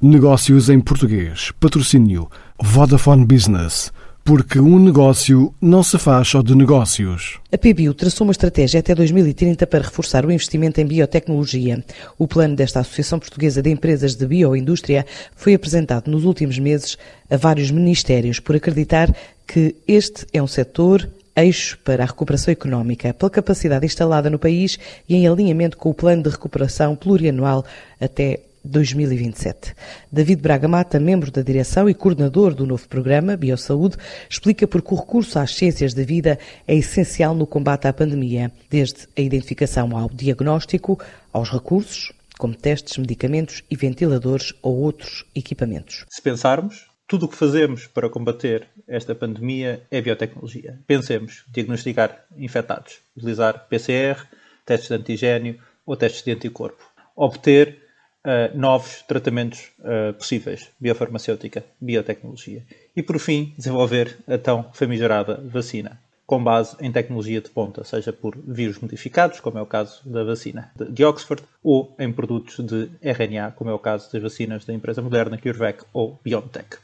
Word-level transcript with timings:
Negócios 0.00 0.70
em 0.70 0.78
português. 0.78 1.50
Patrocínio 1.58 2.30
Vodafone 2.62 3.24
Business. 3.26 3.92
Porque 4.24 4.60
um 4.60 4.78
negócio 4.78 5.52
não 5.60 5.82
se 5.82 5.98
faz 5.98 6.28
só 6.28 6.40
de 6.40 6.54
negócios. 6.54 7.40
A 7.52 7.58
PBio 7.58 7.92
traçou 7.92 8.24
uma 8.24 8.30
estratégia 8.30 8.78
até 8.78 8.94
2030 8.94 9.66
para 9.66 9.82
reforçar 9.82 10.24
o 10.24 10.30
investimento 10.30 10.80
em 10.80 10.86
biotecnologia. 10.86 11.84
O 12.16 12.28
plano 12.28 12.54
desta 12.54 12.78
Associação 12.78 13.18
Portuguesa 13.18 13.60
de 13.60 13.70
Empresas 13.70 14.14
de 14.14 14.24
Bioindústria 14.24 15.04
foi 15.34 15.54
apresentado 15.54 16.08
nos 16.08 16.22
últimos 16.22 16.60
meses 16.60 16.96
a 17.28 17.36
vários 17.36 17.72
ministérios 17.72 18.38
por 18.38 18.54
acreditar 18.54 19.12
que 19.48 19.74
este 19.88 20.24
é 20.32 20.40
um 20.40 20.46
setor 20.46 21.10
eixo 21.34 21.76
para 21.84 22.04
a 22.04 22.06
recuperação 22.06 22.52
económica, 22.52 23.12
pela 23.12 23.30
capacidade 23.30 23.84
instalada 23.84 24.30
no 24.30 24.38
país 24.38 24.78
e 25.08 25.16
em 25.16 25.26
alinhamento 25.26 25.76
com 25.76 25.90
o 25.90 25.94
plano 25.94 26.22
de 26.22 26.30
recuperação 26.30 26.94
plurianual 26.94 27.64
até 28.00 28.42
2027. 28.64 29.74
David 30.10 30.42
Braga 30.42 30.68
Mata, 30.68 31.00
membro 31.00 31.30
da 31.30 31.42
direção 31.42 31.88
e 31.88 31.94
coordenador 31.94 32.54
do 32.54 32.66
novo 32.66 32.88
programa 32.88 33.36
Biosaúde, 33.36 33.96
explica 34.28 34.66
porque 34.66 34.94
o 34.94 34.96
recurso 34.96 35.38
às 35.38 35.54
ciências 35.54 35.94
da 35.94 36.02
vida 36.02 36.38
é 36.66 36.74
essencial 36.74 37.34
no 37.34 37.46
combate 37.46 37.86
à 37.86 37.92
pandemia, 37.92 38.52
desde 38.70 39.08
a 39.16 39.20
identificação 39.20 39.96
ao 39.96 40.08
diagnóstico, 40.08 40.98
aos 41.32 41.50
recursos, 41.50 42.12
como 42.38 42.54
testes, 42.54 42.96
medicamentos 42.98 43.62
e 43.70 43.76
ventiladores 43.76 44.54
ou 44.62 44.76
outros 44.76 45.24
equipamentos. 45.34 46.04
Se 46.08 46.22
pensarmos, 46.22 46.86
tudo 47.08 47.24
o 47.24 47.28
que 47.28 47.36
fazemos 47.36 47.86
para 47.86 48.10
combater 48.10 48.68
esta 48.86 49.14
pandemia 49.14 49.82
é 49.90 50.00
biotecnologia. 50.00 50.78
Pensemos, 50.86 51.42
diagnosticar 51.48 52.26
infectados, 52.36 52.98
utilizar 53.16 53.66
PCR, 53.66 54.26
testes 54.66 54.88
de 54.88 54.94
antigênio 54.94 55.58
ou 55.86 55.96
testes 55.96 56.22
de 56.22 56.32
anticorpo. 56.32 56.84
Obter 57.16 57.87
uh, 58.24 58.56
novos 58.56 59.02
tratamentos 59.02 59.70
uh, 59.80 60.12
possíveis, 60.14 60.70
biofarmacêutica, 60.80 61.64
biotecnologia. 61.80 62.64
E, 62.94 63.02
por 63.02 63.18
fim, 63.18 63.54
desenvolver 63.56 64.18
a 64.26 64.38
tão 64.38 64.70
famigerada 64.72 65.40
vacina, 65.44 66.00
com 66.26 66.42
base 66.42 66.76
em 66.80 66.92
tecnologia 66.92 67.40
de 67.40 67.48
ponta, 67.48 67.84
seja 67.84 68.12
por 68.12 68.36
vírus 68.36 68.78
modificados, 68.78 69.40
como 69.40 69.58
é 69.58 69.62
o 69.62 69.66
caso 69.66 70.02
da 70.08 70.24
vacina 70.24 70.70
de 70.76 71.04
Oxford, 71.04 71.42
ou 71.62 71.94
em 71.98 72.12
produtos 72.12 72.58
de 72.64 72.90
RNA, 73.00 73.52
como 73.52 73.70
é 73.70 73.72
o 73.72 73.78
caso 73.78 74.12
das 74.12 74.22
vacinas 74.22 74.64
da 74.64 74.74
empresa 74.74 75.00
moderna 75.00 75.38
CureVac 75.38 75.84
ou 75.92 76.20
BioNTech. 76.22 76.76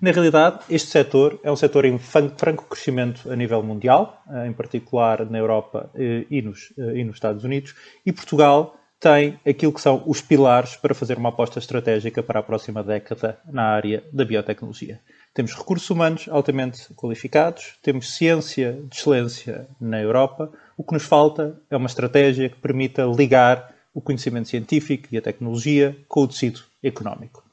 Na 0.00 0.10
realidade, 0.10 0.60
este 0.68 0.88
setor 0.88 1.40
é 1.42 1.50
um 1.50 1.56
setor 1.56 1.86
em 1.86 1.98
franco 1.98 2.64
crescimento 2.64 3.30
a 3.30 3.36
nível 3.36 3.62
mundial, 3.62 4.22
eh, 4.30 4.46
em 4.46 4.52
particular 4.52 5.24
na 5.30 5.38
Europa 5.38 5.90
e 6.30 6.42
nos, 6.42 6.70
e 6.76 7.02
nos 7.02 7.16
Estados 7.16 7.44
Unidos, 7.44 7.74
e 8.04 8.12
Portugal 8.12 8.78
tem 8.98 9.38
aquilo 9.46 9.72
que 9.72 9.80
são 9.80 10.02
os 10.06 10.20
pilares 10.20 10.76
para 10.76 10.94
fazer 10.94 11.18
uma 11.18 11.28
aposta 11.28 11.58
estratégica 11.58 12.22
para 12.22 12.40
a 12.40 12.42
próxima 12.42 12.82
década 12.82 13.38
na 13.44 13.62
área 13.62 14.02
da 14.12 14.24
biotecnologia. 14.24 15.00
Temos 15.34 15.54
recursos 15.54 15.88
humanos 15.90 16.28
altamente 16.30 16.92
qualificados, 16.94 17.76
temos 17.82 18.14
ciência 18.16 18.72
de 18.88 18.96
excelência 18.96 19.68
na 19.78 20.00
Europa. 20.00 20.50
O 20.76 20.82
que 20.82 20.94
nos 20.94 21.04
falta 21.04 21.60
é 21.70 21.76
uma 21.76 21.86
estratégia 21.86 22.48
que 22.48 22.56
permita 22.56 23.04
ligar 23.04 23.74
o 23.92 24.00
conhecimento 24.00 24.48
científico 24.48 25.08
e 25.12 25.18
a 25.18 25.22
tecnologia 25.22 25.96
com 26.08 26.22
o 26.22 26.28
tecido 26.28 26.62
económico. 26.82 27.44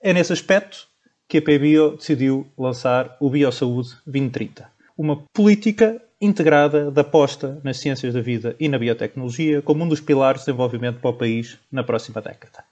É 0.00 0.12
nesse 0.12 0.32
aspecto 0.32 0.88
que 1.28 1.38
a 1.38 1.42
PBio 1.42 1.96
decidiu 1.96 2.46
lançar 2.58 3.16
o 3.18 3.30
Biosaúde 3.30 3.90
2030, 4.04 4.70
uma 4.96 5.24
política 5.32 6.02
integrada 6.22 6.88
da 6.88 7.00
aposta 7.00 7.60
nas 7.64 7.78
ciências 7.78 8.14
da 8.14 8.20
vida 8.20 8.54
e 8.60 8.68
na 8.68 8.78
biotecnologia 8.78 9.60
como 9.60 9.82
um 9.82 9.88
dos 9.88 10.00
pilares 10.00 10.42
de 10.42 10.46
desenvolvimento 10.46 11.00
para 11.00 11.10
o 11.10 11.14
país 11.14 11.58
na 11.70 11.82
próxima 11.82 12.20
década. 12.20 12.64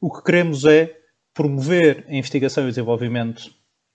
O 0.00 0.12
que 0.12 0.24
queremos 0.24 0.64
é 0.64 0.92
promover 1.32 2.04
a 2.08 2.14
investigação 2.14 2.64
e 2.64 2.66
o 2.66 2.70
desenvolvimento 2.70 3.48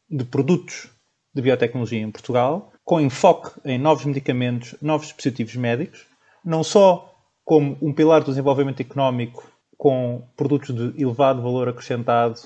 de 0.09 0.23
produtos 0.23 0.87
de 1.35 1.41
biotecnologia 1.41 1.99
em 1.99 2.09
Portugal, 2.09 2.71
com 2.85 3.01
enfoque 3.01 3.51
em 3.65 3.77
novos 3.77 4.05
medicamentos, 4.05 4.75
novos 4.81 5.07
dispositivos 5.07 5.57
médicos, 5.57 6.05
não 6.43 6.63
só 6.63 7.13
como 7.43 7.77
um 7.81 7.93
pilar 7.93 8.21
do 8.21 8.27
desenvolvimento 8.27 8.79
económico 8.79 9.45
com 9.77 10.25
produtos 10.37 10.73
de 10.73 11.01
elevado 11.01 11.41
valor 11.41 11.67
acrescentado, 11.67 12.39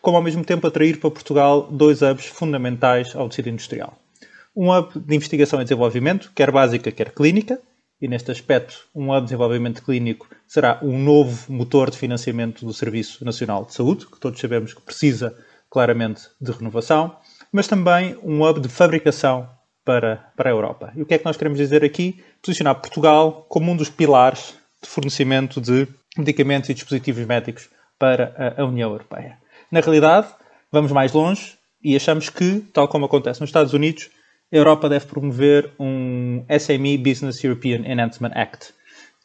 como 0.00 0.16
ao 0.16 0.22
mesmo 0.22 0.44
tempo 0.44 0.66
atrair 0.66 0.98
para 0.98 1.10
Portugal 1.10 1.68
dois 1.70 2.00
hubs 2.00 2.24
fundamentais 2.24 3.14
ao 3.14 3.28
tecido 3.28 3.50
industrial 3.50 3.98
um 4.56 4.72
hub 4.72 4.98
de 4.98 5.14
investigação 5.14 5.60
e 5.60 5.64
desenvolvimento, 5.64 6.32
quer 6.34 6.50
básica, 6.50 6.90
quer 6.90 7.12
clínica, 7.12 7.60
e 8.00 8.08
neste 8.08 8.30
aspecto, 8.30 8.86
um 8.94 9.10
hub 9.10 9.20
de 9.20 9.24
desenvolvimento 9.26 9.82
clínico 9.82 10.28
será 10.46 10.80
um 10.82 10.98
novo 10.98 11.52
motor 11.52 11.90
de 11.90 11.98
financiamento 11.98 12.64
do 12.64 12.72
Serviço 12.72 13.24
Nacional 13.24 13.64
de 13.64 13.74
Saúde, 13.74 14.06
que 14.06 14.18
todos 14.18 14.40
sabemos 14.40 14.72
que 14.72 14.80
precisa 14.80 15.36
claramente 15.70 16.22
de 16.40 16.52
renovação, 16.52 17.16
mas 17.52 17.66
também 17.66 18.16
um 18.22 18.42
hub 18.42 18.60
de 18.60 18.68
fabricação 18.68 19.48
para, 19.84 20.30
para 20.36 20.50
a 20.50 20.52
Europa. 20.52 20.92
E 20.96 21.02
o 21.02 21.06
que 21.06 21.14
é 21.14 21.18
que 21.18 21.24
nós 21.24 21.36
queremos 21.36 21.58
dizer 21.58 21.84
aqui? 21.84 22.22
Posicionar 22.42 22.74
Portugal 22.80 23.46
como 23.48 23.70
um 23.70 23.76
dos 23.76 23.90
pilares 23.90 24.54
de 24.82 24.88
fornecimento 24.88 25.60
de 25.60 25.86
medicamentos 26.16 26.68
e 26.70 26.74
dispositivos 26.74 27.24
médicos 27.26 27.68
para 27.98 28.54
a 28.56 28.64
União 28.64 28.90
Europeia. 28.90 29.38
Na 29.70 29.80
realidade, 29.80 30.28
vamos 30.72 30.92
mais 30.92 31.12
longe 31.12 31.54
e 31.82 31.94
achamos 31.94 32.28
que, 32.28 32.60
tal 32.72 32.88
como 32.88 33.06
acontece 33.06 33.40
nos 33.40 33.48
Estados 33.48 33.72
Unidos, 33.72 34.10
a 34.56 34.58
Europa 34.58 34.88
deve 34.88 35.04
promover 35.04 35.70
um 35.78 36.42
SME 36.58 36.96
Business 36.96 37.44
European 37.44 37.84
Enhancement 37.84 38.32
Act, 38.34 38.72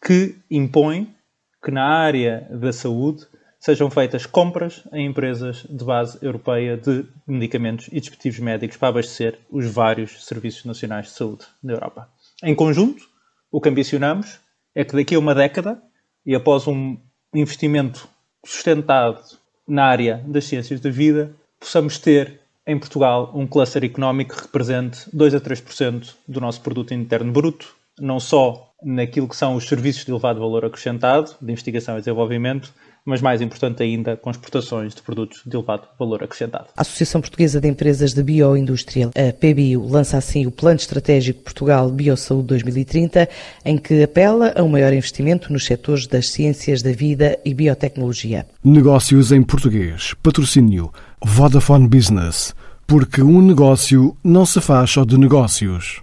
que 0.05 0.35
impõe 0.49 1.15
que 1.63 1.71
na 1.71 1.85
área 1.85 2.45
da 2.51 2.73
saúde 2.73 3.25
sejam 3.57 3.89
feitas 3.89 4.25
compras 4.25 4.83
em 4.91 5.05
empresas 5.05 5.65
de 5.69 5.85
base 5.85 6.17
europeia 6.21 6.75
de 6.75 7.05
medicamentos 7.25 7.87
e 7.93 7.99
dispositivos 7.99 8.39
médicos 8.39 8.75
para 8.75 8.89
abastecer 8.89 9.39
os 9.49 9.65
vários 9.67 10.25
serviços 10.25 10.65
nacionais 10.65 11.05
de 11.05 11.13
saúde 11.13 11.45
da 11.63 11.73
Europa. 11.73 12.09
Em 12.43 12.53
conjunto, 12.53 13.03
o 13.49 13.61
que 13.61 13.69
ambicionamos 13.69 14.37
é 14.75 14.83
que 14.83 14.95
daqui 14.95 15.15
a 15.15 15.19
uma 15.19 15.35
década, 15.35 15.81
e 16.25 16.35
após 16.35 16.67
um 16.67 16.97
investimento 17.33 18.09
sustentado 18.45 19.21
na 19.65 19.85
área 19.85 20.21
das 20.27 20.43
ciências 20.43 20.81
da 20.81 20.89
vida, 20.89 21.33
possamos 21.57 21.99
ter 21.99 22.40
em 22.65 22.77
Portugal 22.77 23.31
um 23.33 23.47
cluster 23.47 23.83
económico 23.83 24.35
represente 24.35 25.09
2 25.13 25.35
a 25.35 25.41
3% 25.41 26.15
do 26.27 26.41
nosso 26.41 26.61
produto 26.61 26.93
interno 26.93 27.31
bruto, 27.31 27.75
não 27.99 28.19
só 28.19 28.71
naquilo 28.83 29.27
que 29.27 29.35
são 29.35 29.55
os 29.55 29.67
serviços 29.67 30.05
de 30.05 30.11
elevado 30.11 30.39
valor 30.39 30.65
acrescentado, 30.65 31.35
de 31.41 31.51
investigação 31.51 31.95
e 31.95 31.99
desenvolvimento, 31.99 32.73
mas 33.05 33.21
mais 33.21 33.41
importante 33.41 33.81
ainda, 33.81 34.15
com 34.15 34.29
exportações 34.29 34.93
de 34.93 35.01
produtos 35.01 35.41
de 35.45 35.55
elevado 35.55 35.87
valor 35.97 36.23
acrescentado. 36.23 36.67
A 36.75 36.81
Associação 36.81 37.21
Portuguesa 37.21 37.59
de 37.59 37.67
Empresas 37.67 38.13
de 38.13 38.21
Bioindústria, 38.21 39.09
a 39.09 39.33
PBio, 39.33 39.87
lança 39.87 40.17
assim 40.17 40.45
o 40.45 40.51
Plano 40.51 40.77
Estratégico 40.77 41.41
Portugal 41.43 41.89
Biosaúde 41.89 42.47
2030, 42.47 43.27
em 43.65 43.77
que 43.77 44.03
apela 44.03 44.53
a 44.55 44.63
um 44.63 44.69
maior 44.69 44.93
investimento 44.93 45.51
nos 45.51 45.65
setores 45.65 46.05
das 46.05 46.29
ciências 46.29 46.81
da 46.81 46.91
vida 46.91 47.39
e 47.43 47.53
biotecnologia. 47.53 48.45
Negócios 48.63 49.31
em 49.31 49.41
português. 49.41 50.13
Patrocínio 50.21 50.91
Vodafone 51.23 51.87
Business. 51.87 52.53
Porque 52.85 53.21
um 53.21 53.41
negócio 53.41 54.17
não 54.23 54.45
se 54.45 54.59
faz 54.59 54.89
só 54.91 55.05
de 55.05 55.17
negócios. 55.17 56.01